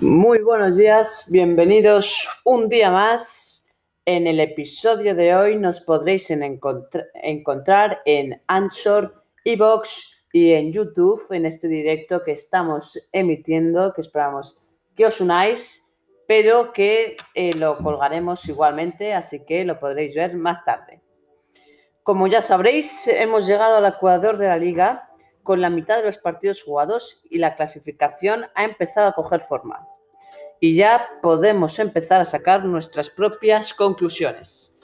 [0.00, 3.66] Muy buenos días, bienvenidos un día más.
[4.06, 10.72] En el episodio de hoy nos podréis en encontra- encontrar en Anchor, Evox y en
[10.72, 14.62] YouTube en este directo que estamos emitiendo, que esperamos
[14.94, 15.84] que os unáis,
[16.30, 21.02] pero que eh, lo colgaremos igualmente, así que lo podréis ver más tarde.
[22.04, 25.10] Como ya sabréis, hemos llegado al ecuador de la liga
[25.42, 29.84] con la mitad de los partidos jugados y la clasificación ha empezado a coger forma.
[30.60, 34.78] Y ya podemos empezar a sacar nuestras propias conclusiones.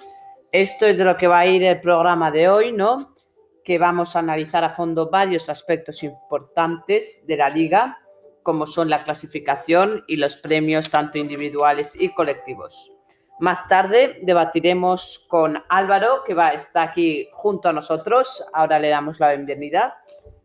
[0.50, 3.14] Esto es de lo que va a ir el programa de hoy, ¿no?
[3.62, 8.00] Que vamos a analizar a fondo varios aspectos importantes de la liga,
[8.46, 12.92] como son la clasificación y los premios tanto individuales y colectivos.
[13.40, 18.44] Más tarde debatiremos con Álvaro, que va, está aquí junto a nosotros.
[18.52, 19.98] Ahora le damos la bienvenida.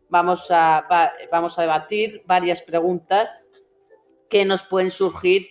[0.08, 3.48] Vamos a, va- vamos a debatir varias preguntas
[4.28, 5.46] que nos pueden surgir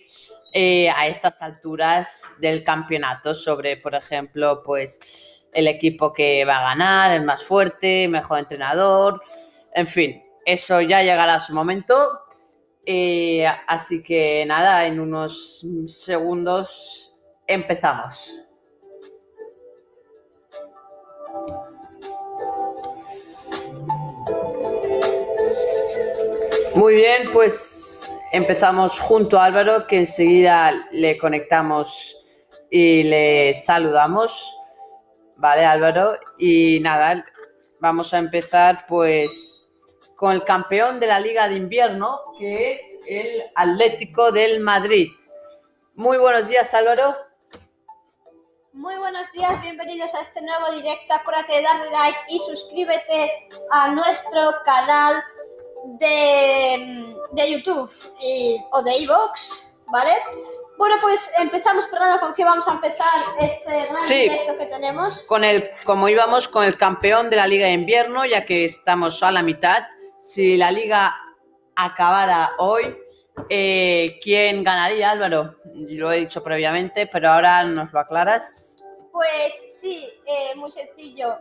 [0.52, 6.68] eh, a estas alturas del campeonato sobre, por ejemplo, pues el equipo que va a
[6.74, 9.22] ganar, el más fuerte, mejor entrenador,
[9.74, 11.94] en fin, eso ya llegará a su momento.
[12.84, 17.14] Eh, así que nada, en unos segundos
[17.46, 18.42] empezamos.
[26.74, 32.16] Muy bien, pues empezamos junto a Álvaro, que enseguida le conectamos
[32.70, 34.56] y le saludamos.
[35.36, 36.14] Vale, Álvaro.
[36.38, 37.24] Y nada,
[37.78, 39.61] vamos a empezar pues
[40.22, 45.08] con el campeón de la Liga de Invierno, que es el Atlético del Madrid.
[45.96, 47.16] Muy buenos días, Álvaro.
[48.72, 51.12] Muy buenos días, bienvenidos a este nuevo directo.
[51.12, 55.24] Acuérdate de darle like y suscríbete a nuestro canal
[55.98, 60.12] de, de YouTube y- o de iVoox, ¿vale?
[60.78, 63.08] Bueno, pues empezamos, Fernando, ¿con qué vamos a empezar
[63.40, 64.20] este gran Sí.
[64.20, 65.24] directo que tenemos?
[65.24, 69.20] Con el, como íbamos con el campeón de la Liga de Invierno, ya que estamos
[69.24, 69.82] a la mitad.
[70.22, 71.16] Si la liga
[71.74, 72.96] acabara hoy,
[73.48, 75.56] eh, ¿quién ganaría, Álvaro?
[75.74, 78.84] Lo he dicho previamente, pero ahora nos lo aclaras.
[79.10, 81.40] Pues sí, eh, muy sencillo.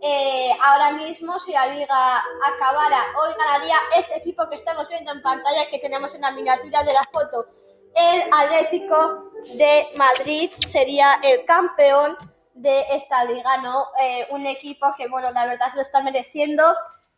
[0.00, 2.22] Eh, ahora mismo, si la liga
[2.54, 6.84] acabara, hoy ganaría este equipo que estamos viendo en pantalla, que tenemos en la miniatura
[6.84, 7.46] de la foto.
[7.92, 12.16] El Atlético de Madrid sería el campeón
[12.54, 13.86] de esta liga, ¿no?
[14.00, 16.62] Eh, un equipo que, bueno, la verdad se lo está mereciendo.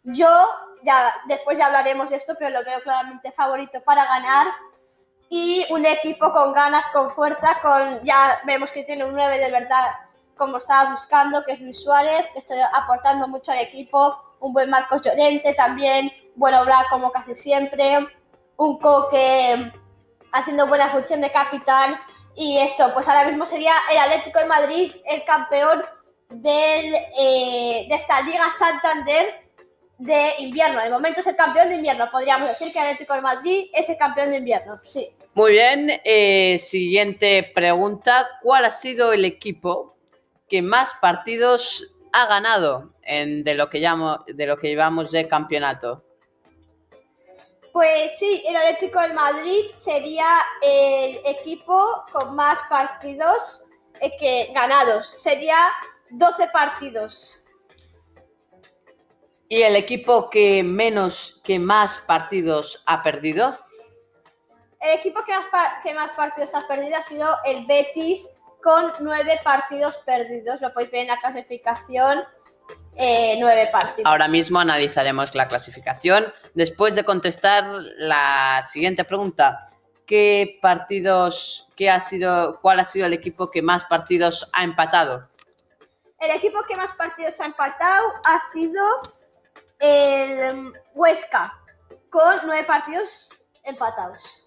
[0.05, 0.29] Yo,
[0.83, 4.47] ya después ya hablaremos de esto, pero lo veo claramente favorito para ganar.
[5.31, 9.51] Y un equipo con ganas, con fuerza, con ya vemos que tiene un 9 de
[9.51, 9.95] verdad
[10.37, 14.69] como estaba buscando, que es Luis Suárez, que está aportando mucho al equipo, un buen
[14.69, 17.99] Marcos Llorente también, bueno obra como casi siempre,
[18.57, 19.73] un Coque
[20.33, 21.97] haciendo buena función de capitán.
[22.37, 25.83] Y esto, pues ahora mismo sería el Atlético de Madrid el campeón
[26.29, 29.45] del, eh, de esta Liga Santander
[29.99, 30.83] de invierno.
[30.83, 32.09] De momento es el campeón de invierno.
[32.11, 34.81] Podríamos decir que el Atlético de Madrid es el campeón de invierno.
[34.83, 35.11] Sí.
[35.35, 38.29] Muy bien, eh, siguiente pregunta.
[38.43, 39.97] ¿Cuál ha sido el equipo
[40.49, 45.27] que más partidos ha ganado en, de, lo que llamo, de lo que llevamos de
[45.27, 46.03] campeonato?
[47.73, 50.27] Pues sí, el Atlético de Madrid sería
[50.63, 53.65] el equipo con más partidos
[54.01, 55.17] eh, que ganados.
[55.19, 55.57] Sería
[56.11, 57.44] 12 partidos.
[59.55, 63.57] ¿Y el equipo que menos, que más partidos ha perdido?
[64.81, 68.93] El equipo que más, pa- que más partidos ha perdido ha sido el Betis con
[68.99, 70.61] 9 partidos perdidos.
[70.61, 72.25] Lo podéis ver en la clasificación.
[72.97, 74.11] eh, 9 partidos.
[74.11, 76.33] Ahora mismo analizaremos la clasificación.
[76.55, 77.63] Después de contestar
[77.97, 79.71] la siguiente pregunta,
[80.05, 85.29] ¿qué partidos, qué ha sido, cuál ha sido el equipo que más partidos ha empatado?
[86.21, 88.83] El equipo que más partidos ha empatado ha sido
[89.85, 91.53] el mm, Huesca,
[92.11, 93.31] con nueve partidos
[93.65, 94.45] empatados.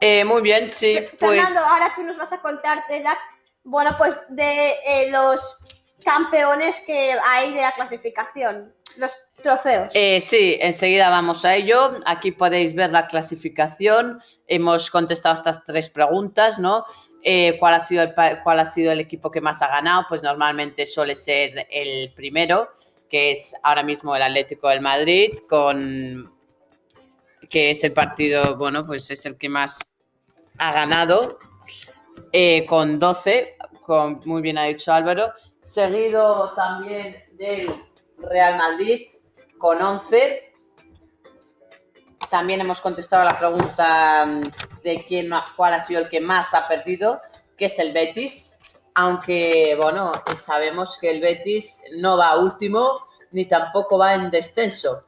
[0.00, 3.16] Eh, muy bien, sí, pues Fernando, ahora tú nos vas a contar de la,
[3.64, 5.58] bueno, pues de eh, los
[6.04, 9.90] campeones que hay de la clasificación, los trofeos.
[9.94, 12.00] eh, sí, enseguida vamos a ello.
[12.06, 14.22] Aquí podéis ver la clasificación.
[14.46, 16.84] Hemos contestado estas tres preguntas, ¿no?
[17.22, 20.06] Eh, ¿cuál, ha sido el, ¿Cuál ha sido el equipo que más ha ganado?
[20.08, 22.70] Pues normalmente suele ser el primero,
[23.10, 26.32] que es ahora mismo el Atlético del Madrid, con
[27.50, 29.92] que es el partido, bueno, pues es el que más
[30.58, 31.38] ha ganado
[32.32, 37.74] eh, con 12, con, muy bien ha dicho Álvaro, seguido también del
[38.18, 39.08] Real Madrid
[39.58, 40.52] con 11.
[42.30, 46.68] También hemos contestado la pregunta mm, de quién, cuál ha sido el que más ha
[46.68, 47.20] perdido,
[47.56, 48.58] que es el Betis.
[48.94, 55.04] Aunque, bueno, sabemos que el Betis no va último ni tampoco va en descenso.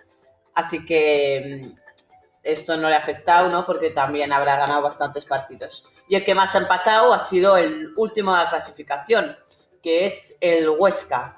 [0.55, 1.83] Así que mm,
[2.43, 3.65] esto no le ha afectado, ¿no?
[3.65, 5.85] Porque también habrá ganado bastantes partidos.
[6.09, 9.37] Y el que más ha empatado ha sido el último de la clasificación,
[9.83, 11.37] que es el Huesca.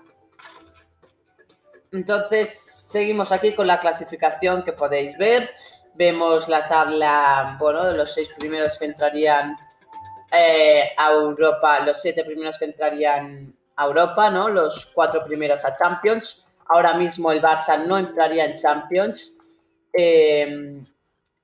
[1.92, 2.50] Entonces,
[2.90, 5.50] seguimos aquí con la clasificación que podéis ver.
[5.94, 9.56] Vemos la tabla, bueno, de los seis primeros que entrarían
[10.36, 14.48] eh, a Europa, los siete primeros que entrarían a Europa, ¿no?
[14.48, 16.44] Los cuatro primeros a Champions.
[16.68, 19.38] Ahora mismo el Barça no entraría en Champions.
[19.92, 20.82] Eh,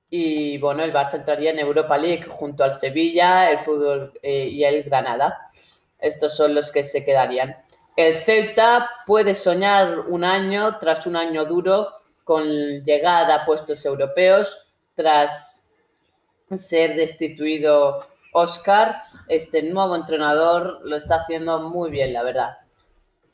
[0.09, 4.63] y bueno, el Barça entraría en Europa League junto al Sevilla, el fútbol eh, y
[4.63, 5.47] el Granada.
[5.99, 7.55] Estos son los que se quedarían.
[7.95, 11.93] El Celta puede soñar un año tras un año duro
[12.23, 12.43] con
[12.83, 15.69] llegar a puestos europeos tras
[16.53, 17.99] ser destituido
[18.33, 19.01] Oscar.
[19.27, 22.57] Este nuevo entrenador lo está haciendo muy bien, la verdad.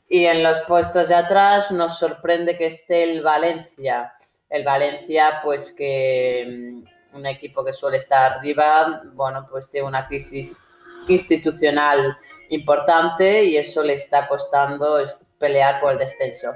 [0.08, 4.12] Y en los puestos de atrás nos sorprende que esté el Valencia.
[4.48, 10.06] El Valencia, pues que mm, un equipo que suele estar arriba, bueno, pues tiene una
[10.06, 10.62] crisis
[11.08, 12.16] institucional
[12.50, 14.98] importante y eso le está costando
[15.38, 16.52] pelear por el descenso.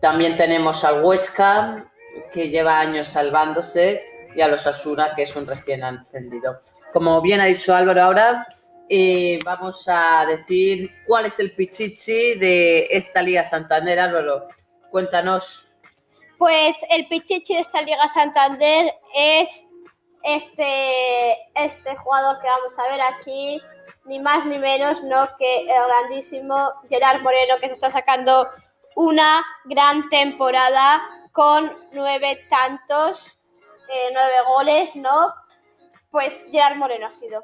[0.00, 1.90] También tenemos al Huesca,
[2.32, 4.02] que lleva años salvándose,
[4.34, 6.58] y a los Asura, que es un recién encendido.
[6.92, 8.46] Como bien ha dicho Álvaro ahora,
[8.88, 13.98] eh, vamos a decir cuál es el pichichi de esta Liga Santander.
[13.98, 14.48] Álvaro,
[14.90, 15.68] cuéntanos.
[16.36, 19.64] Pues el pichichi de esta Liga Santander es
[20.22, 23.62] este, este jugador que vamos a ver aquí,
[24.04, 28.50] ni más ni menos no que el grandísimo Gerard Moreno, que se está sacando
[28.96, 31.00] una gran temporada
[31.32, 33.42] con nueve tantos,
[33.88, 35.41] eh, nueve goles, ¿no?
[36.12, 37.42] Pues Gerard Moreno ha sido.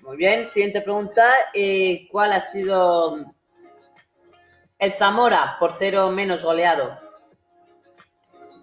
[0.00, 1.24] Muy bien, siguiente pregunta.
[1.52, 3.18] eh, ¿Cuál ha sido
[4.78, 6.98] el Zamora, portero menos goleado?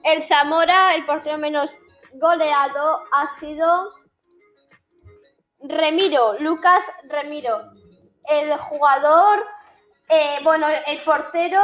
[0.03, 1.77] El Zamora, el portero menos
[2.13, 3.89] goleado, ha sido
[5.59, 7.71] Remiro, Lucas Remiro.
[8.27, 9.45] El jugador,
[10.09, 11.61] eh, bueno, el portero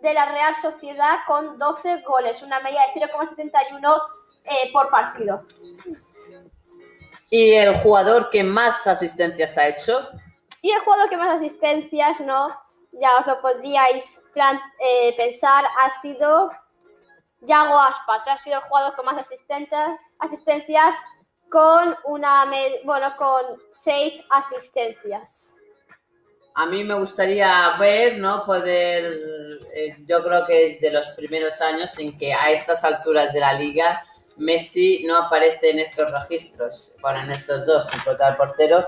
[0.00, 4.00] de la Real Sociedad con 12 goles, una media de 0,71
[4.48, 5.44] eh, por partido.
[7.30, 10.08] ¿Y el jugador que más asistencias ha hecho?
[10.62, 12.56] Y el jugador que más asistencias, ¿no?
[12.92, 14.20] Ya os lo podríais
[14.80, 16.50] eh, pensar, ha sido
[17.42, 18.26] Yago Aspas.
[18.26, 19.16] Ha sido el jugador con más
[20.18, 20.94] asistencias
[21.48, 22.44] con una
[22.84, 25.54] bueno, con seis asistencias.
[26.54, 28.44] A mí me gustaría ver, ¿no?
[28.44, 33.32] Poder, eh, yo creo que es de los primeros años en que a estas alturas
[33.32, 34.02] de la liga
[34.38, 38.86] Messi no aparece en estos registros, bueno, en estos dos, en cuanto al portero,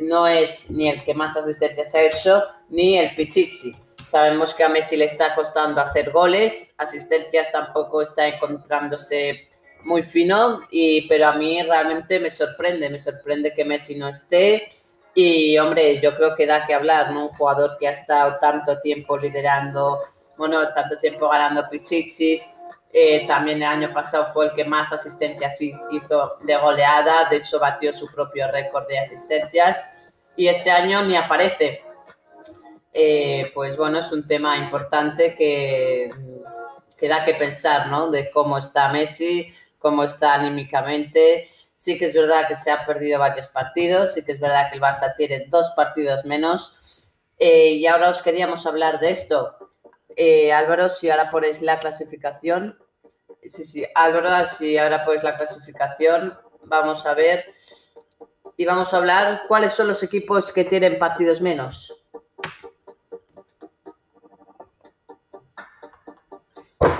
[0.00, 3.72] no es ni el que más asistencias ha hecho, ni el Pichichi.
[4.06, 9.46] Sabemos que a Messi le está costando hacer goles, asistencias tampoco está encontrándose
[9.84, 14.68] muy fino, y, pero a mí realmente me sorprende, me sorprende que Messi no esté.
[15.14, 17.26] Y hombre, yo creo que da que hablar, ¿no?
[17.26, 20.00] Un jugador que ha estado tanto tiempo liderando,
[20.36, 22.56] bueno, tanto tiempo ganando Pichichis.
[22.92, 27.36] Eh, también el año pasado fue el que más asistencias hi- hizo de goleada, de
[27.36, 29.86] hecho batió su propio récord de asistencias.
[30.36, 31.82] Y este año ni aparece.
[32.92, 36.10] Eh, pues bueno, es un tema importante que,
[36.98, 38.10] que da que pensar, ¿no?
[38.10, 39.46] De cómo está Messi,
[39.78, 41.46] cómo está anímicamente.
[41.46, 44.76] Sí que es verdad que se ha perdido varios partidos, sí que es verdad que
[44.76, 47.12] el Barça tiene dos partidos menos.
[47.38, 49.56] Eh, y ahora os queríamos hablar de esto.
[50.16, 52.78] Eh, Álvaro, si ahora ponéis la clasificación.
[53.42, 57.44] Sí, sí, Álvaro, si ahora ponéis la clasificación, vamos a ver.
[58.56, 61.96] Y vamos a hablar cuáles son los equipos que tienen partidos menos.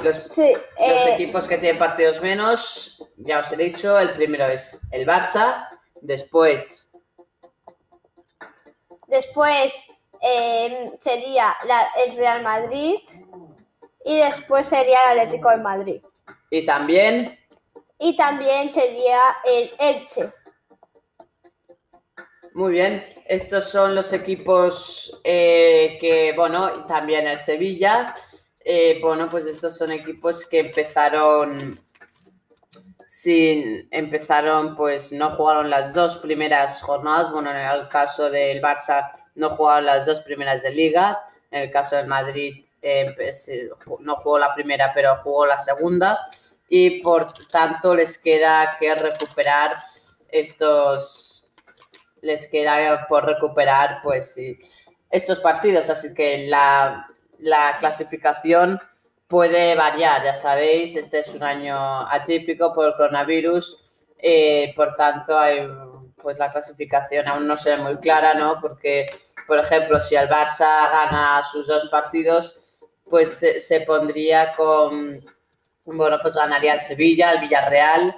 [0.03, 4.47] Los, Sí, los eh, equipos que tienen partidos menos, ya os he dicho, el primero
[4.47, 5.69] es el Barça,
[6.01, 6.91] después
[9.11, 9.87] después
[10.23, 12.99] eh, sería la- el Real Madrid
[14.05, 16.03] y después sería el Atlético de Madrid.
[16.51, 17.39] y también
[17.99, 20.33] Y también sería el Elche.
[22.55, 28.13] Muy bien, estos son los equipos eh, que, bueno, y también el Sevilla.
[28.65, 31.81] Eh, bueno, pues estos son equipos que empezaron
[33.13, 37.33] sin empezaron, pues no jugaron las dos primeras jornadas.
[37.33, 41.21] Bueno, en el caso del Barça no jugaron las dos primeras de liga.
[41.51, 45.59] En el caso del Madrid eh, pues, eh, no jugó la primera, pero jugó la
[45.59, 46.21] segunda.
[46.69, 49.83] Y por tanto les queda que recuperar
[50.29, 51.45] estos,
[52.21, 54.57] les queda por recuperar, pues sí,
[55.11, 55.91] estos partidos.
[55.91, 57.09] Así que la,
[57.41, 58.79] la clasificación
[59.31, 61.77] puede variar, ya sabéis, este es un año
[62.11, 65.69] atípico por el coronavirus, eh, por tanto, hay,
[66.21, 68.59] pues la clasificación aún no se ve muy clara, ¿no?
[68.61, 69.07] Porque,
[69.47, 75.25] por ejemplo, si el Barça gana sus dos partidos, pues se, se pondría con,
[75.85, 78.17] bueno, pues ganaría el Sevilla, el Villarreal.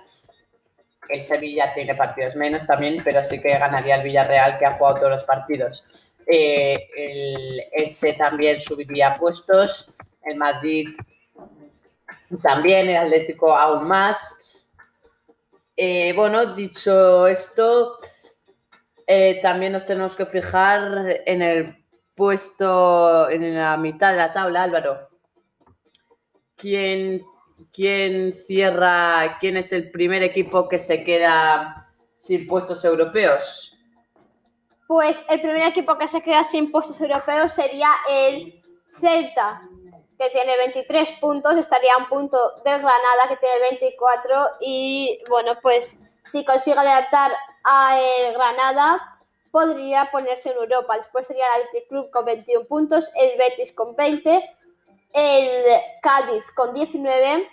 [1.11, 4.97] El Sevilla tiene partidos menos también, pero sí que ganaría el Villarreal que ha jugado
[4.97, 5.85] todos los partidos.
[6.26, 10.88] Eh, el Elche también subiría puestos el Madrid
[12.43, 14.69] también, el Atlético aún más.
[15.76, 17.99] Eh, bueno, dicho esto,
[19.07, 24.62] eh, también nos tenemos que fijar en el puesto, en la mitad de la tabla,
[24.62, 24.99] Álvaro.
[26.57, 27.23] ¿Quién,
[27.73, 33.81] quién cierra, quién es el primer equipo que se queda sin puestos europeos?
[34.87, 38.61] Pues el primer equipo que se queda sin puestos europeos sería el
[38.91, 39.62] Celta,
[40.23, 45.52] que tiene 23 puntos, estaría a un punto del Granada, que tiene 24, y bueno,
[45.61, 47.33] pues si consigue adelantar
[47.64, 49.19] a el Granada,
[49.50, 50.97] podría ponerse en Europa.
[50.97, 54.57] Después sería el Athletic Club con 21 puntos, el Betis con 20,
[55.14, 57.50] el Cádiz con 19,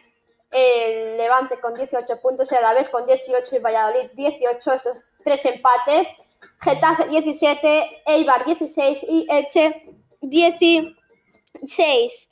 [0.51, 6.07] el Levante con 18 puntos, el Alavés con 18 y Valladolid 18, estos tres empates,
[6.61, 9.89] Getafe 17, Eibar 16 y Elche
[10.21, 12.29] 16.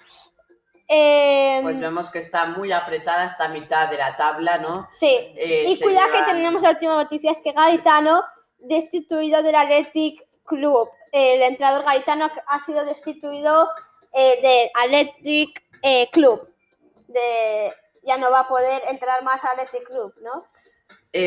[0.87, 4.87] Eh, Pues vemos que está muy apretada esta mitad de la tabla, ¿no?
[4.89, 8.23] sí, Eh, y cuidado que tenemos la última noticia, es que Gaetano
[8.59, 10.89] destituido del Athletic Club.
[11.11, 13.67] El entrenador Gaetano ha sido destituido
[14.13, 16.49] eh, del Athletic eh, Club.
[17.07, 20.45] De, ya no va a poder entrar más al Athletic Club, ¿no?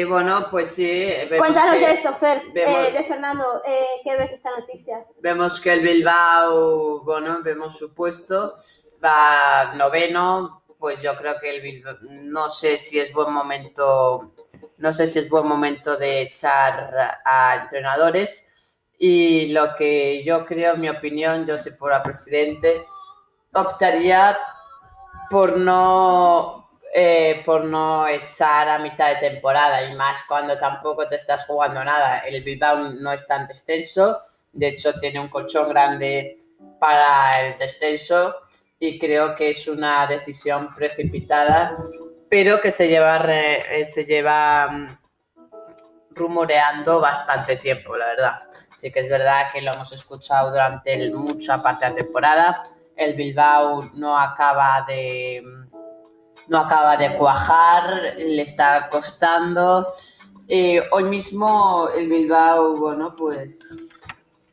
[0.08, 1.10] Bueno, pues sí.
[1.36, 3.60] Cuéntanos que- esto, Fer, vemos- de Fernando,
[4.04, 5.04] ¿qué ves de esta noticia?
[5.18, 8.54] Vemos que el Bilbao, bueno, vemos su puesto,
[9.02, 14.34] va noveno, pues yo creo que el Bilbao, no sé si es buen momento,
[14.78, 20.74] no sé si es buen momento de echar a entrenadores y lo que yo creo,
[20.74, 22.84] en mi opinión, yo si fuera presidente,
[23.52, 24.38] optaría
[25.30, 26.60] por no
[26.92, 31.84] eh, por no echar a mitad de temporada y más cuando tampoco te estás jugando
[31.84, 32.18] nada.
[32.20, 34.18] El Bilbao no está en descenso,
[34.52, 36.36] de hecho tiene un colchón grande
[36.80, 38.34] para el descenso
[38.82, 41.76] y creo que es una decisión precipitada,
[42.30, 44.98] pero que se lleva, eh, se lleva mm,
[46.12, 48.42] rumoreando bastante tiempo, la verdad.
[48.74, 52.62] Sí que es verdad que lo hemos escuchado durante mucha parte de la temporada.
[52.96, 55.42] El Bilbao no acaba de
[56.48, 59.92] no acaba de cuajar, le está costando.
[60.48, 63.86] Eh, hoy mismo el Bilbao, bueno, pues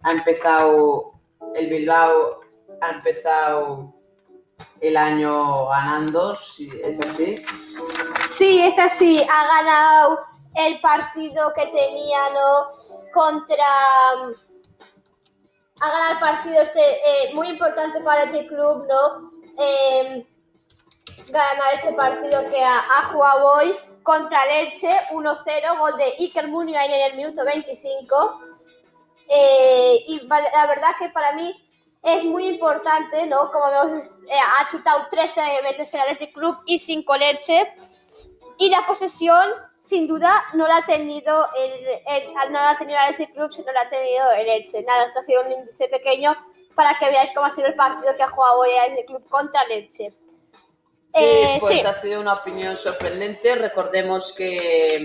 [0.03, 1.13] ha empezado,
[1.55, 2.41] el Bilbao
[2.81, 3.96] ha empezado
[4.81, 7.43] el año ganando, si es así.
[8.29, 10.19] Sí, es así, ha ganado
[10.55, 12.67] el partido que tenía, ¿no?
[13.13, 13.65] Contra...
[15.79, 19.29] Ha ganado el partido este eh, muy importante para este club, ¿no?
[19.59, 20.27] Eh,
[21.29, 26.91] ganar este partido que ha, jugado hoy contra el Elche, 1-0, gol de Iker Muniain
[26.91, 28.41] en el minuto 25.
[29.29, 31.66] Eh, y la verdad que para mí
[32.07, 33.51] es muy importante, ¿no?
[33.51, 37.73] Como vemos, eh, ha chutado 13 veces el Athletic Club y 5 el Elche.
[38.57, 39.49] Y la posesión,
[39.81, 41.71] sin duda, no la ha tenido el,
[42.07, 44.81] el- no la ha tenido el Athletic Club, sino la ha tenido el Elche.
[44.83, 46.35] Nada, esto ha sido un índice pequeño
[46.75, 49.29] para que veáis cómo ha sido el partido que ha jugado hoy el Athletic Club
[49.29, 50.09] contra el Elche.
[51.09, 51.85] Sí, Eh, pues sí.
[51.87, 53.55] ha sido una opinión sorprendente.
[53.55, 55.03] Recordemos que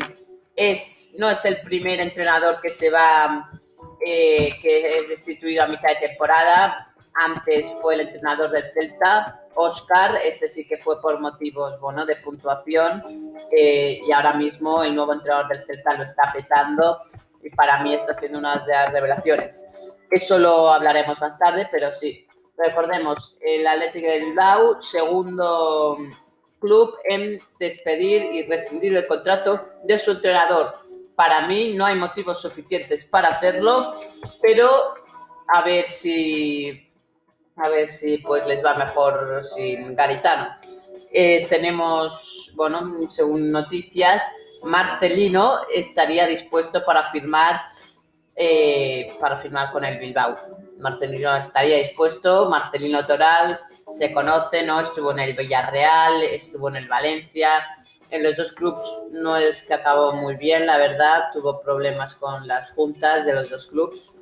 [0.57, 3.51] es, no es el primer entrenador que se va,
[4.05, 6.92] eh, que es destituido a mitad de temporada.
[7.15, 10.17] Antes fue el entrenador del Celta, Oscar.
[10.25, 13.03] Este sí que fue por motivos bueno, de puntuación.
[13.51, 17.01] eh, y ahora mismo el nuevo entrenador del Celta lo está petando.
[17.43, 19.93] Y para mí está siendo una de las revelaciones.
[20.11, 22.27] Eso lo hablaremos más tarde, pero sí,
[22.57, 25.97] Recordemos, el Atlético de Bilbao, segundo
[26.61, 30.75] club en despedir y rescindir el contrato de su entrenador.
[31.17, 33.95] Para mí no hay motivos suficientes para hacerlo,
[34.41, 34.69] pero
[35.49, 36.92] a ver si
[37.57, 40.49] a ver si pues les va mejor sin Garitano.
[41.13, 44.23] eh, tenemos, bueno, según noticias,
[44.65, 47.61] Marcelino estaría dispuesto para firmar
[48.35, 50.37] eh, para firmar con el Bilbao.
[50.79, 54.81] Marcelino estaría dispuesto, Marcelino Toral se conoce, ¿no?
[54.81, 57.51] Estuvo en el Villarreal, estuvo en el Valencia.
[58.11, 62.47] En los dos clubes no es que acabó muy bien, la verdad, tuvo problemas con
[62.47, 64.13] las juntas de los dos clubes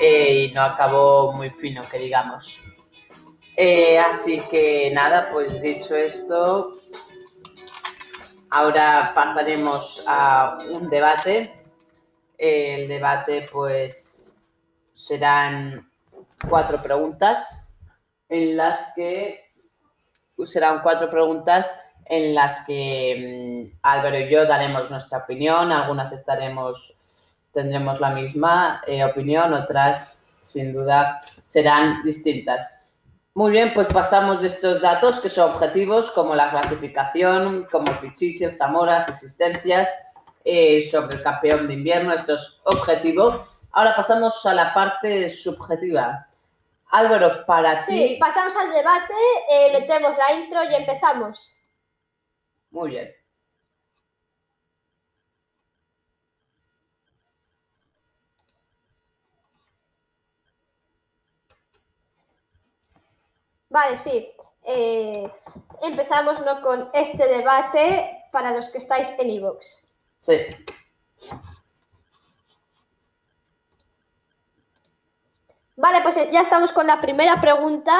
[0.00, 2.60] eh, y no acabó muy fino, que digamos.
[3.56, 6.78] Eh, así que nada, pues dicho esto,
[8.50, 11.52] ahora pasaremos a un debate.
[12.38, 14.36] El debate pues
[14.94, 15.90] serán
[16.48, 17.68] cuatro preguntas
[18.28, 19.50] en las que
[20.44, 21.74] serán cuatro preguntas
[22.06, 26.96] en las que mm, Álvaro y yo daremos nuestra opinión, algunas estaremos
[27.52, 32.76] tendremos la misma eh, opinión, otras sin duda serán distintas.
[33.34, 38.44] Muy bien, pues pasamos de estos datos que son objetivos como la clasificación, como Pichichi,
[38.56, 39.88] Zamoras, existencias
[40.44, 43.40] eh, sobre el campeón de invierno, esto es objetivo.
[43.72, 46.26] Ahora pasamos a la parte subjetiva.
[46.90, 48.16] Álvaro, para Sí, ti.
[48.18, 49.14] pasamos al debate,
[49.52, 51.56] eh, metemos la intro y empezamos.
[52.70, 53.19] Muy bien.
[63.70, 64.30] Vale, sí.
[64.64, 65.32] Eh,
[65.82, 66.60] empezamos ¿no?
[66.60, 69.66] con este debate para los que estáis en iVoox.
[70.18, 70.36] Sí.
[75.76, 77.98] Vale, pues eh, ya estamos con la primera pregunta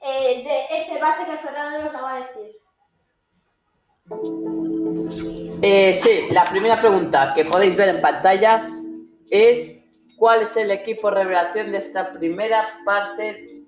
[0.00, 2.56] eh, de este debate que Fernando nos va a decir.
[5.62, 8.68] Eh, sí, la primera pregunta que podéis ver en pantalla
[9.30, 9.84] es
[10.16, 13.61] ¿cuál es el equipo revelación de esta primera parte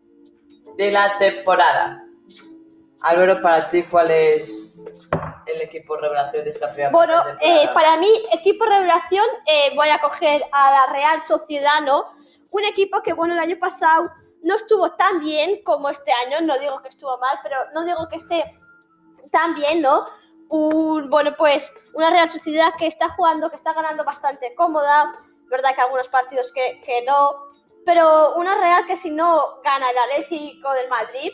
[0.76, 2.04] de la temporada?
[3.00, 4.95] Álvaro, para ti, ¿cuál es
[5.47, 10.00] el equipo revelación de esta primera Bueno, eh, para mí, equipo revelación, eh, voy a
[10.00, 12.05] coger a la Real Sociedad, ¿no?
[12.51, 14.11] Un equipo que, bueno, el año pasado
[14.42, 18.09] no estuvo tan bien como este año, no digo que estuvo mal, pero no digo
[18.09, 18.59] que esté
[19.31, 20.07] tan bien, ¿no?
[20.48, 25.14] Un, bueno, pues una Real Sociedad que está jugando, que está ganando bastante cómoda,
[25.46, 27.43] verdad que algunos partidos que, que no,
[27.85, 31.31] pero una Real que si no gana el Atlético del Madrid,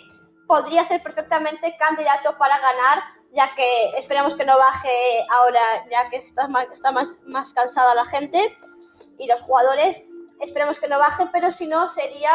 [0.47, 2.99] podría ser perfectamente candidato para ganar,
[3.33, 5.61] ya que esperemos que no baje ahora,
[5.91, 8.59] ya que está más, cansada la gente
[9.17, 10.05] y los jugadores,
[10.41, 12.33] esperemos que no baje, pero si no sería,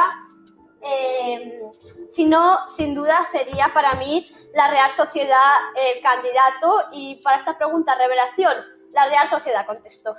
[0.81, 1.61] eh,
[2.09, 7.57] si no, sin duda sería para mí la Real Sociedad el candidato y para esta
[7.57, 8.55] pregunta, revelación,
[8.93, 10.15] la Real Sociedad contestó.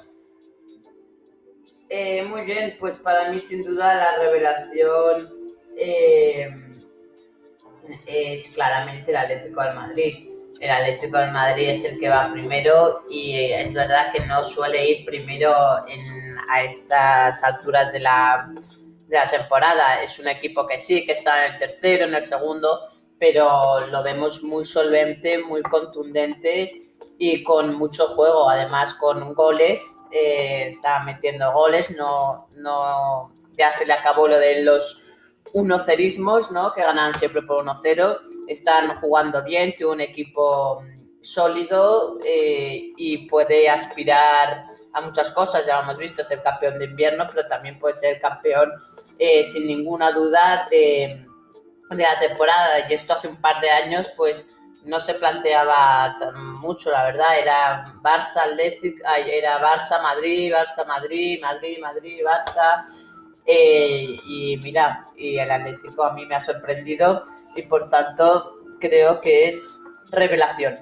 [1.89, 5.31] Eh, muy bien, pues para mí sin duda la revelación
[5.77, 6.49] eh,
[8.07, 10.29] es claramente el Atlético del Madrid.
[10.61, 14.91] El Atlético del Madrid es el que va primero y es verdad que no suele
[14.91, 15.55] ir primero
[15.87, 18.49] en- a estas alturas de la,
[19.09, 20.03] de la temporada.
[20.03, 22.81] Es un equipo que sí, que está en el tercero, en el segundo,
[23.19, 26.73] pero lo vemos muy solvente, muy contundente
[27.19, 33.87] y con mucho juego, además con goles, eh, está metiendo goles, no, no, ya se
[33.87, 35.03] le acabó lo de los
[35.53, 36.73] unocerismos, ¿no?
[36.75, 43.27] que ganan siempre por 1-0, están jugando bien, tiene un equipo mm, sólido eh, y
[43.29, 47.79] puede aspirar a muchas cosas, ya lo hemos visto, ser campeón de invierno, pero también
[47.79, 48.71] puede ser campeón
[49.19, 51.27] eh, sin ninguna duda de,
[51.91, 54.56] de la temporada, y esto hace un par de años, pues
[54.87, 56.17] no se planteaba
[56.61, 62.85] mucho, la verdad, era Barça Atlético, ay, era Barça Madrid, Barça Madrid, Madrid, Madrid, Barça.
[63.47, 67.23] eh, y mira, y el Atlético a mí me ha sorprendido
[67.55, 70.79] y por tanto creo que es revelación.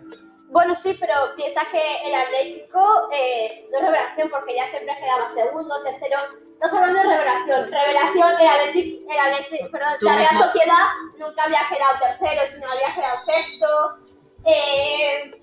[0.49, 5.35] Bueno, sí, pero piensa que el Atlético eh, no es revelación porque ya siempre quedaba
[5.35, 6.17] segundo, tercero.
[6.65, 7.71] Estamos hablando de revelación.
[7.71, 10.85] Revelación, el Atlético, el Atlético perdón, la Real Sociedad
[11.19, 13.99] nunca había quedado tercero, sino había quedado sexto.
[14.47, 15.41] eh,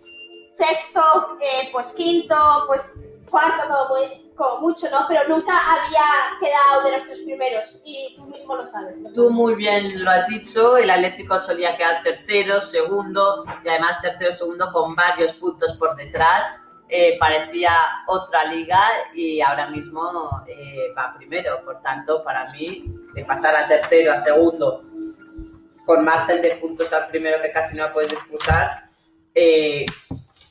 [0.54, 2.36] sexto, eh, pues quinto,
[2.68, 2.84] pues
[3.30, 5.06] cuarto como, muy- como mucho, ¿no?
[5.08, 6.04] Pero nunca había
[6.40, 8.96] quedado de los tres primeros y tú mismo lo sabes.
[8.98, 9.12] ¿no?
[9.14, 14.32] Tú muy bien lo has dicho, el Atlético solía quedar tercero, segundo y además tercero,
[14.32, 16.68] segundo con varios puntos por detrás.
[16.94, 17.72] Eh, parecía
[18.06, 18.78] otra liga
[19.14, 21.64] y ahora mismo eh, va primero.
[21.64, 24.84] Por tanto, para mí, de pasar a tercero, a segundo,
[25.86, 28.84] con margen de puntos al primero que casi no puedes disputar,
[29.34, 29.86] eh,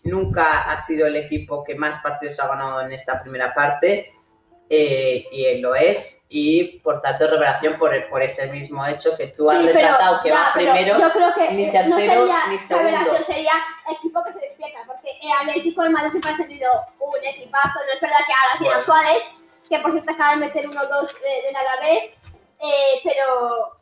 [0.05, 4.11] nunca ha sido el equipo que más partidos ha ganado en esta primera parte
[4.73, 9.51] eh, y lo es, y por tanto revelación por, por ese mismo hecho que tú
[9.51, 10.97] has Sí, pero- retratado que ya, va primero.
[10.99, 12.89] yo creo que ni tercero, no sería ni segundo.
[12.91, 13.53] revelación, sería
[13.91, 17.93] equipo que se despierta, porque el Atlético de Madrid siempre ha tenido un equipazo, no
[17.95, 18.85] es verdad que ahora tiene Bueno.
[18.85, 19.23] Suárez,
[19.69, 22.05] que por cierto acaba de meter uno o dos eh, del Alavés,
[22.61, 23.81] eh, pero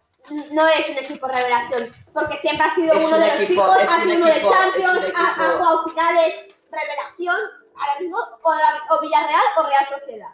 [0.53, 3.62] no es un equipo revelación, porque siempre ha sido Es uno un de los equipo-
[3.64, 6.35] fijos, es ha sido uno de equipo- un Champions, ha, ha jugado finales,
[6.70, 7.37] revelación,
[7.77, 10.29] ahora mismo, o, la- o Villarreal o Real Sociedad.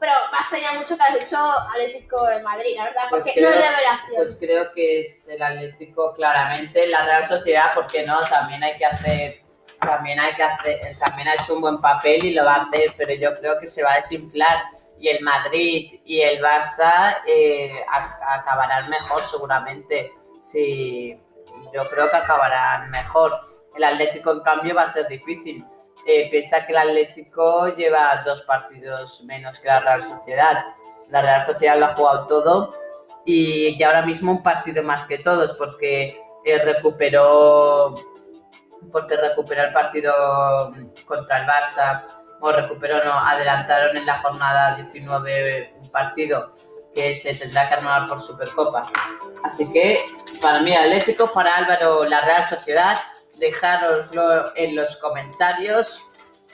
[0.00, 3.48] Pero ha extrañado mucho que hayas dicho Atlético de Madrid, la verdad, Pues porque no
[3.48, 4.16] es creo- revelación.
[4.16, 8.86] Pues creo que es el Atlético claramente, la Real Sociedad, porque no, también hay que
[8.86, 9.42] hacer,
[9.78, 12.94] también hay que hacer, también ha hecho un buen papel y lo va a hacer,
[12.96, 14.64] pero yo creo que se va a desinflar
[14.98, 17.84] y el Madrid y el Barça eh,
[18.26, 20.12] acabarán mejor seguramente.
[20.40, 21.18] Sí,
[21.74, 23.38] yo creo que acabarán mejor.
[23.76, 25.64] El Atlético, en cambio, va a ser difícil.
[26.12, 30.64] Eh, piensa que el Atlético lleva dos partidos menos que la Real Sociedad.
[31.08, 32.74] La Real Sociedad lo ha jugado todo
[33.24, 37.94] y, y ahora mismo un partido más que todos porque eh, recuperó
[38.90, 40.12] porque recuperó el partido
[41.06, 42.02] contra el Barça
[42.40, 46.50] o recuperó no adelantaron en la jornada 19 un partido
[46.92, 48.90] que se tendrá que renovar por Supercopa
[49.44, 50.00] así que
[50.42, 52.96] para mí Atlético para Álvaro la Real Sociedad
[53.40, 56.02] dejároslo en los comentarios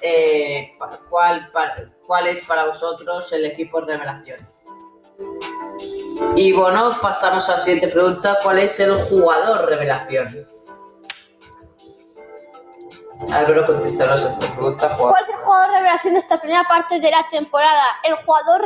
[0.00, 0.72] eh,
[1.10, 1.50] cuál,
[2.06, 4.38] cuál es para vosotros el equipo revelación
[6.34, 8.38] y bueno, pasamos a la siguiente pregunta.
[8.42, 10.28] ¿Cuál es el jugador revelación?
[13.32, 14.90] Álvaro, contéstanos a esta pregunta.
[14.90, 15.08] Juan.
[15.10, 17.82] ¿Cuál es el jugador revelación de esta primera parte de la temporada?
[18.02, 18.62] El jugador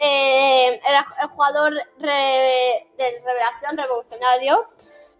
[0.00, 4.68] eh, el, el jugador re- de revelación revolucionario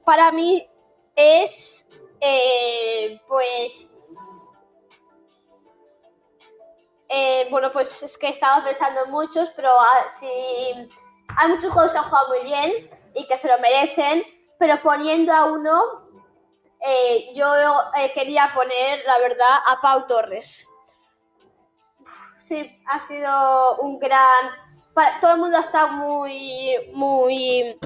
[0.04, 0.68] para mí
[1.14, 1.86] es
[2.20, 3.90] eh, pues
[7.08, 10.28] eh, bueno pues es que estaba pensando en muchos pero ah, sí,
[11.36, 14.24] hay muchos juegos que han jugado muy bien y que se lo merecen
[14.58, 16.06] pero poniendo a uno
[16.80, 17.46] eh, yo
[18.14, 20.66] quería poner, la verdad, a Pau Torres.
[22.40, 24.22] Sí, ha sido un gran...
[25.20, 27.76] todo el mundo ha estado muy, muy,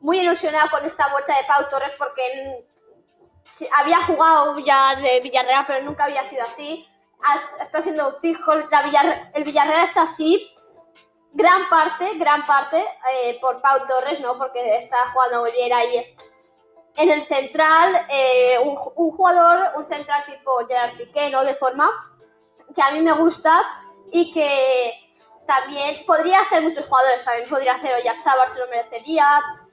[0.00, 2.66] muy ilusionado con esta vuelta de Pau Torres porque
[3.76, 6.88] había jugado ya de Villarreal, pero nunca había sido así.
[7.60, 10.48] Está siendo fijo, el Villarreal está así.
[11.32, 14.36] Gran parte, gran parte eh, por Pau Torres, ¿no?
[14.36, 16.14] Porque está jugando muy bien ahí
[16.96, 21.42] en el central, eh, un, un jugador, un central tipo Gerard Piqué, ¿no?
[21.42, 21.90] De forma
[22.74, 23.62] que a mí me gusta
[24.12, 24.92] y que
[25.46, 29.26] también podría ser muchos jugadores, también podría ser Oyarzábal, se lo merecería,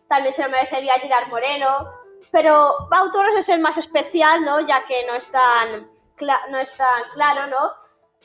[0.08, 1.99] también se lo merecería Gerard Moreno,
[2.32, 4.60] pero Pau Torres es el más especial, ¿no?
[4.62, 5.90] Ya que no es tan,
[6.52, 7.72] no es tan claro, ¿no?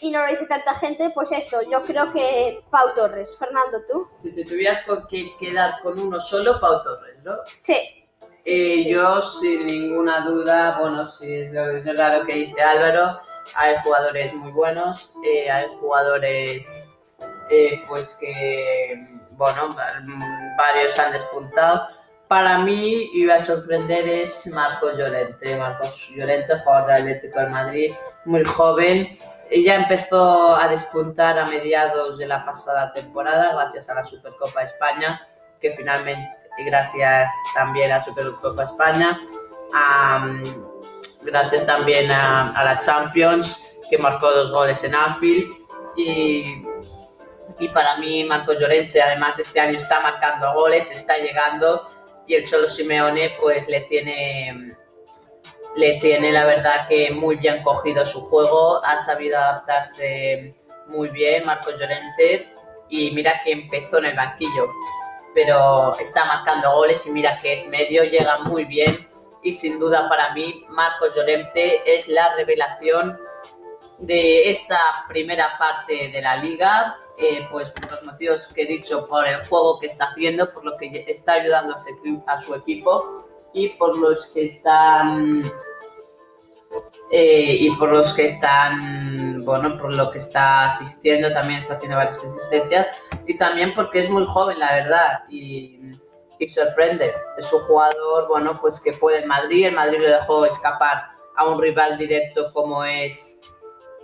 [0.00, 3.36] Y no lo dice tanta gente, pues esto, yo creo que Pau Torres.
[3.38, 4.08] Fernando, ¿tú?
[4.16, 7.36] Si te tuvieras que quedar con uno solo, Pau Torres, ¿no?
[7.60, 7.76] Sí.
[8.44, 8.90] Eh, sí.
[8.90, 13.16] Yo, sin ninguna duda, bueno, sí, es, verdad lo que dice Álvaro,
[13.54, 16.90] hay jugadores muy buenos, eh, hay jugadores,
[17.50, 19.74] eh, pues que, bueno,
[20.58, 21.86] varios han despuntado.
[22.28, 25.56] Para mí, iba a sorprender es Marcos Llorente.
[25.56, 29.08] Marcos Llorente, jugador del Atlético de Madrid, muy joven.
[29.50, 35.20] Ya empezó a despuntar a mediados de la pasada temporada gracias a la Supercopa España,
[35.60, 36.28] que finalmente,
[36.64, 39.20] gracias también a Supercopa España,
[39.74, 40.42] am,
[41.22, 43.60] gracias también a, a la Champions,
[43.90, 45.52] que marcó dos goles en Anfield.
[45.96, 46.64] Y,
[47.58, 51.82] y para mí, Marcos Llorente, además, este año está marcando goles, está llegando.
[52.26, 54.76] Y el Cholo Simeone, pues le tiene,
[55.76, 60.54] le tiene la verdad que muy bien cogido su juego, ha sabido adaptarse
[60.86, 62.48] muy bien, Marcos Llorente.
[62.88, 64.70] Y mira que empezó en el banquillo,
[65.34, 69.06] pero está marcando goles y mira que es medio, llega muy bien.
[69.42, 73.18] Y sin duda para mí, Marcos Llorente es la revelación
[73.98, 79.06] de esta primera parte de la liga, eh, pues por los motivos que he dicho,
[79.06, 81.74] por el juego que está haciendo, por lo que está ayudando
[82.26, 85.40] a su, equipo y por los que están
[87.12, 91.96] eh, y por los que están, bueno, por lo que está asistiendo, también está haciendo
[91.96, 92.90] varias asistencias
[93.26, 95.78] y también porque es muy joven, la verdad, y,
[96.40, 97.14] y sorprende.
[97.38, 101.04] Es un jugador, bueno, pues que fue del Madrid, el Madrid lo dejó escapar
[101.36, 103.40] a un rival directo como es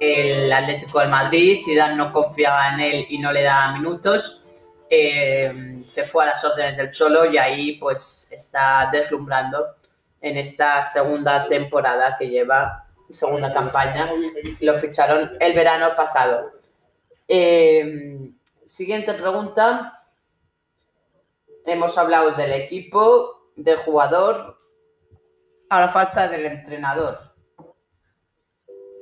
[0.00, 4.42] el Atlético del Madrid, Zidane no confiaba en él y no le daba minutos.
[4.88, 9.76] Eh, se fue a las órdenes del Cholo y ahí pues está deslumbrando
[10.22, 14.10] en esta segunda temporada que lleva, segunda campaña,
[14.60, 16.50] lo ficharon el verano pasado.
[17.28, 18.32] Eh,
[18.64, 19.98] siguiente pregunta.
[21.66, 24.58] Hemos hablado del equipo, del jugador.
[25.68, 27.29] Ahora falta del entrenador.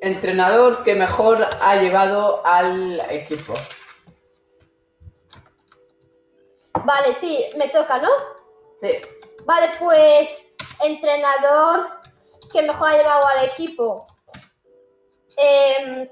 [0.01, 3.55] Entrenador que mejor ha llevado al equipo.
[6.85, 8.09] Vale, sí, me toca, ¿no?
[8.75, 8.91] Sí.
[9.45, 11.87] Vale, pues entrenador
[12.53, 14.07] que mejor ha llevado al equipo.
[15.37, 16.09] Em,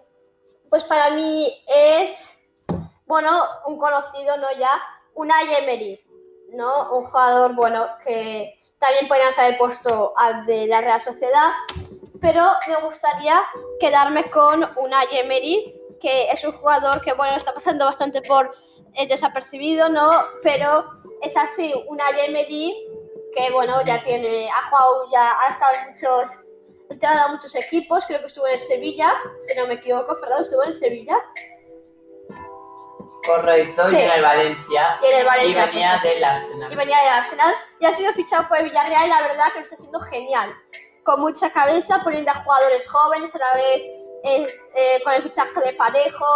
[0.69, 2.41] pues para mí es,
[3.07, 4.47] bueno, un conocido, ¿no?
[4.59, 4.71] Ya,
[5.15, 6.05] Unai Emery,
[6.51, 6.93] ¿no?
[6.93, 11.51] Un jugador, bueno, que también podríamos haber puesto al de la Real Sociedad,
[12.21, 13.43] pero me gustaría
[13.81, 18.55] quedarme con Unai Emery, que es un jugador que, bueno, está pasando bastante por
[18.95, 20.11] eh, desapercibido, ¿no?
[20.43, 20.89] Pero
[21.23, 22.75] es así, Unai Emery,
[23.35, 28.21] que, bueno, ya tiene, ha jugado, ya ha estado en muchos, ha muchos equipos, creo
[28.21, 31.17] que estuvo en Sevilla, si no me equivoco, Fernando estuvo en Sevilla.
[33.27, 33.97] Correcto, Sí.
[33.97, 34.99] y en el Valencia.
[35.03, 36.73] Y en el Valencia, Y venía pues, del Arsenal.
[36.73, 39.59] y venía del Arsenal y ha sido fichado por el Villarreal y la verdad que
[39.59, 40.55] lo está haciendo genial.
[41.07, 43.83] Con mucha cabeza, poniendo a jugadores jóvenes a la vez
[44.25, 46.27] eh, eh, con el fichaje de Parejo.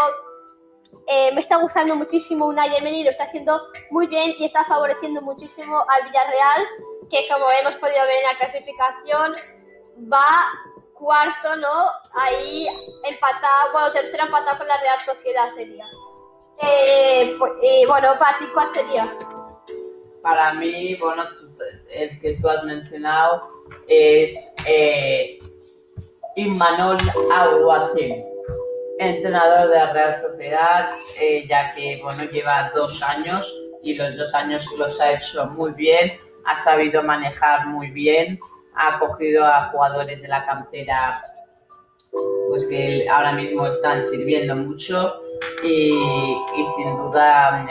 [1.09, 5.21] Eh, me está gustando muchísimo Unai Emery, lo está haciendo muy bien y está favoreciendo
[5.23, 6.67] muchísimo al Villarreal,
[7.11, 9.35] que como hemos podido ver en la clasificación,
[10.13, 10.53] va
[10.95, 11.91] cuarto, ¿no?
[12.13, 12.69] Ahí
[13.05, 15.87] empatado, bueno, tercero empatado con la Real Sociedad sería.
[16.63, 19.17] Eh, pues, y bueno, para ti, ¿cuál sería?
[20.23, 21.25] Para mí, bueno,
[21.89, 25.39] el que tú has mencionado es eh,
[26.37, 26.99] Imanol
[27.33, 28.25] Alguacil,
[28.99, 33.53] entrenador de la Real Sociedad, eh, ya que bueno, lleva dos años
[33.83, 36.13] y los dos años los ha hecho muy bien,
[36.45, 38.39] ha sabido manejar muy bien,
[38.75, 41.23] ha cogido a jugadores de la cantera
[42.49, 45.21] pues que ahora mismo están sirviendo mucho
[45.63, 45.95] y
[46.77, 47.65] sin duda